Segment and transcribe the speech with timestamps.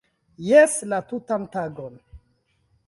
[0.47, 2.03] -Jes!- La tutan tagon